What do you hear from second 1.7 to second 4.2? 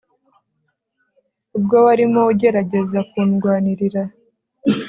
warimo ugerageza kundwanirira